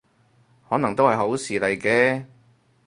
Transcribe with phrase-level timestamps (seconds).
[0.67, 2.25] 可能都係好事嚟嘅